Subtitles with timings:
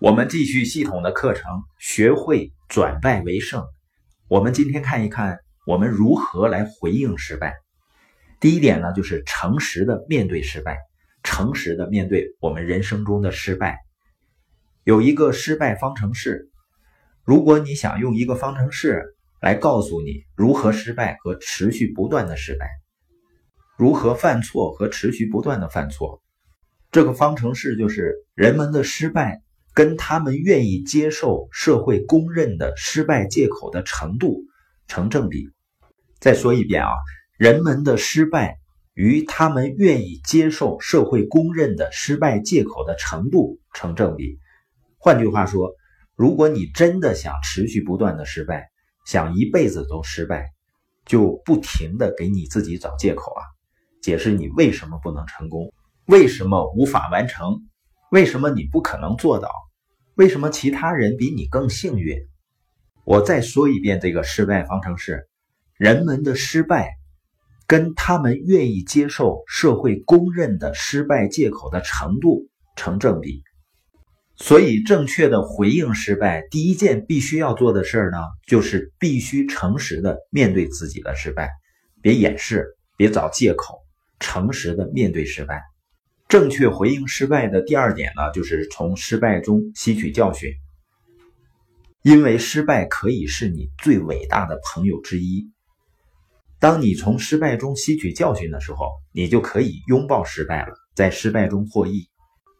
[0.00, 3.62] 我们继续系统的课程，学会转败为胜。
[4.28, 7.56] 我们今天看一看，我们如何来回应失败。
[8.40, 10.78] 第一点呢，就是诚实的面对失败，
[11.22, 13.76] 诚实的面对我们人生中的失败。
[14.84, 16.48] 有一个失败方程式，
[17.22, 19.04] 如果你想用一个方程式
[19.42, 22.70] 来告诉你如何失败和持续不断的失败，
[23.76, 26.22] 如何犯错和持续不断的犯错，
[26.90, 29.42] 这个方程式就是人们的失败。
[29.80, 34.42] 跟他们愿意接受社会公认的失败借口的程度
[34.88, 35.48] 成正比。
[36.18, 36.90] 再说一遍啊，
[37.38, 38.58] 人们的失败
[38.92, 44.38] 与他们愿意接受社会公认的失败借口的程度成正比。
[44.98, 45.72] 换句话说，
[46.14, 48.68] 如果你真的想持续不断的失败，
[49.06, 50.50] 想一辈子都失败，
[51.06, 53.40] 就不停的给你自己找借口啊，
[54.02, 55.72] 解释你为什么不能成功，
[56.04, 57.62] 为什么无法完成。
[58.10, 59.48] 为什么你不可能做到？
[60.20, 62.14] 为什么其他人比你更幸运？
[63.06, 65.26] 我再说一遍这个失败方程式：
[65.78, 66.98] 人们的失败
[67.66, 73.42] 跟他们愿意接受社会公认的失败借口的程度成正比。
[74.36, 81.48] 所以，正确的回应失败，第一件必须要做的事儿呢，就是必须诚实的面对自己的失败，
[82.02, 83.78] 别掩饰，别找借口，
[84.18, 85.62] 诚实的面对失败。
[86.30, 90.52] 正确回应失败的第二点呢，就是从失败中吸取教训，
[92.02, 95.50] 因为失败可以是你最伟大的朋友之一。
[96.60, 102.08] 当你从失败中吸取教训的时候，你就可以拥抱失败了，在失败中获益。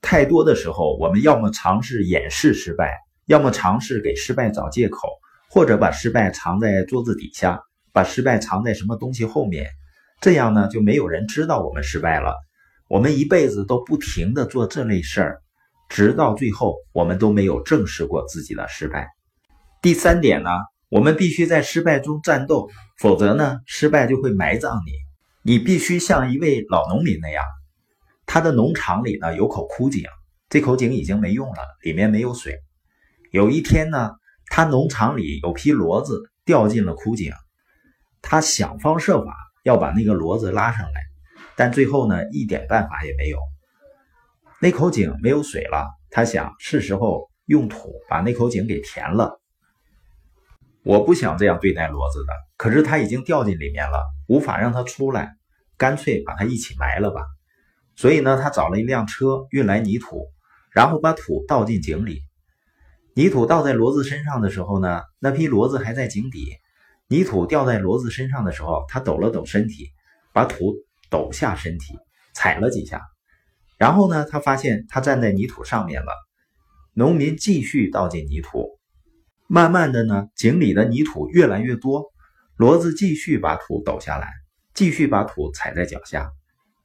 [0.00, 5.08] 太多的时候，我们要么尝试掩饰失败，要么尝试给失败找借口，
[5.48, 7.60] 或者把失败藏在桌子底下，
[7.92, 9.70] 把失败藏在什么东西后面，
[10.20, 12.34] 这样呢，就没有人知道我们失败了。
[12.92, 15.40] 我们一辈子都不停的做这类事儿，
[15.88, 19.08] 直到最后，我们都没有正视过自己的失败。
[19.80, 20.50] 第三点呢，
[20.90, 22.68] 我们必须在失败中战斗，
[22.98, 24.92] 否则呢，失败就会埋葬你。
[25.42, 27.42] 你必须像一位老农民那样，
[28.26, 30.04] 他的农场里呢有口枯井，
[30.50, 32.58] 这口井已经没用了，里面没有水。
[33.30, 34.10] 有一天呢，
[34.48, 37.32] 他农场里有匹骡子掉进了枯井，
[38.20, 39.34] 他想方设法
[39.64, 41.11] 要把那个骡子拉上来。
[41.56, 43.38] 但最后呢，一点办法也没有。
[44.60, 49.40] 那口井没有水了，他想是时候用土把那口井给填了。
[50.84, 55.36] 我不想这样对待骡子的，可是它已经掉进里面了，无法让它出来，
[55.76, 57.22] 干脆把它一起埋了吧。
[57.94, 60.28] 所以呢，他找了一辆车运来泥土，
[60.72, 62.22] 然后把土倒进井里。
[63.14, 66.56] 泥土倒在骡子身上的时候呢，那匹骡子还在井底。
[67.08, 69.90] 泥土掉在骡子身上的时候，他抖了抖身体，
[70.32, 70.74] 把土。
[71.12, 71.98] 抖下身体，
[72.34, 73.02] 踩了几下，
[73.76, 76.12] 然后呢，他发现他站在泥土上面了。
[76.94, 78.78] 农民继续倒进泥土，
[79.46, 82.04] 慢慢的呢，井里的泥土越来越多。
[82.56, 84.30] 骡子继续把土抖下来，
[84.74, 86.30] 继续把土踩在脚下，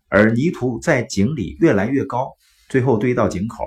[0.09, 2.33] 而泥土在井里越来越高，
[2.67, 3.63] 最后堆到井口。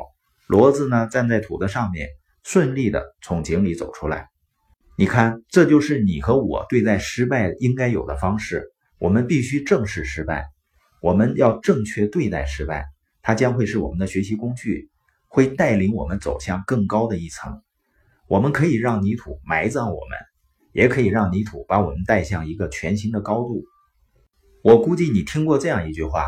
[0.48, 2.08] 骡子呢，站在土的上面，
[2.42, 4.28] 顺利的从井里走出来。
[4.98, 8.64] 你看，这就是你和我对待失败应该有的方式。
[9.00, 10.50] 我们必须正视失败，
[11.00, 12.84] 我们要正确对待失败，
[13.22, 14.90] 它将会是我们的学习工具，
[15.26, 17.62] 会带领我们走向更高的一层。
[18.28, 20.18] 我们可以让泥土埋葬我们，
[20.72, 23.64] 也可以让泥土把我们带向一个全新的高度。
[24.62, 26.26] 我估计你听过这样一句话：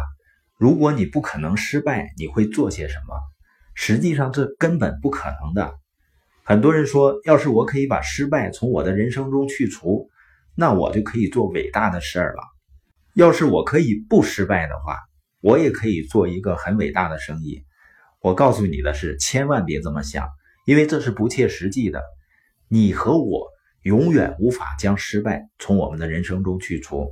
[0.57, 3.15] 如果你不可能失败，你会做些什么？
[3.75, 5.75] 实际上，这根本不可能的。
[6.43, 10.09] 很多人说，要是我可以把失败从我的人生中去除，
[10.55, 12.43] 那我就可以做伟大的事儿了。
[13.15, 14.99] 要是我可以不失败的话，
[15.43, 17.63] 我也可以做一个很伟大的生意。
[18.23, 20.29] 我告诉你的是，千万别这么想，
[20.65, 22.03] 因为这是不切实际的。
[22.69, 23.49] 你和我
[23.83, 27.11] 永远无法将失败从我们的人生中去除。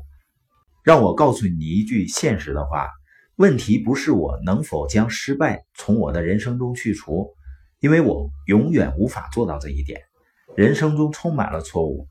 [0.82, 2.88] 让我告诉你一句现实的话：
[3.36, 7.28] 问题不是我能否将失败从我的人生中去除，
[7.80, 10.00] 因为我永远无法做到这一点。
[10.56, 12.08] 人生中充满了错误，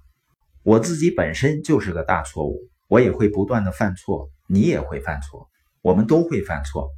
[0.62, 2.70] 我自己本身就是个大错误。
[2.90, 5.48] 我也会不断的犯错，你也会犯错，
[5.84, 6.90] 我们都会犯错。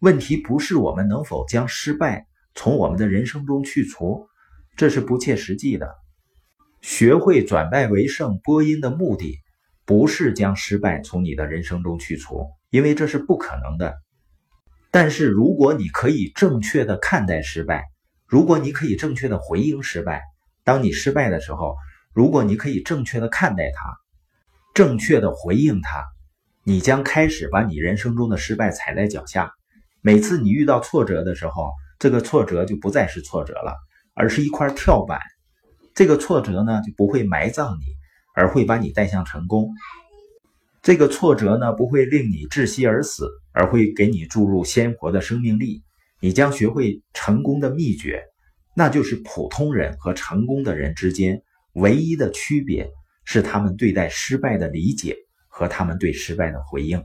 [0.00, 4.28] 问题不是我们能否将失败从我们的人生中去除，
[4.76, 5.96] 这是不切实际的。
[6.82, 9.40] 学会转败为胜播音的目的，
[9.86, 13.94] 不是将失败从你的人生中去除，因为这是不可能的。
[14.90, 17.86] 但是如果你可以正确的看待失败，
[18.26, 20.20] 如果你可以正确的回应失败，
[20.64, 21.76] 当你失败的时候，
[22.12, 24.03] 如果你可以正确的看待它。
[24.74, 26.04] 正确的回应他，
[26.64, 29.52] 你将开始把你人生中的失败踩在脚下。
[30.00, 33.76] 每次你遇到挫折的时候，这个挫折就不再是挫折了，
[34.14, 35.20] 而是一块跳板。
[35.94, 37.84] 这个挫折呢，就不会埋葬你，
[38.34, 39.70] 而会把你带向成功。
[40.82, 45.84] 这个挫折呢，不会令你窒息而死，而会给你注入鲜活的生命力。
[46.18, 48.24] 你将学会成功的秘诀，
[48.74, 51.40] 那就是普通人和成功的人之间
[51.74, 52.90] 唯一的区别
[53.24, 55.16] 是他们对待失败的理解
[55.48, 57.02] 和他们对失败的回应。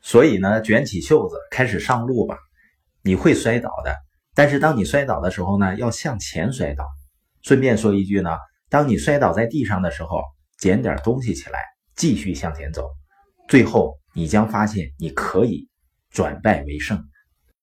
[0.00, 2.36] 所以呢，卷起袖子开始上路吧。
[3.02, 3.96] 你会摔倒的，
[4.34, 6.86] 但是当你摔倒的时候呢，要向前摔倒。
[7.42, 8.30] 顺便说一句呢，
[8.68, 10.22] 当你摔倒在地上的时候，
[10.58, 11.58] 捡点东西起来，
[11.96, 12.88] 继续向前走。
[13.48, 15.68] 最后，你将发现你可以
[16.10, 17.04] 转败为胜。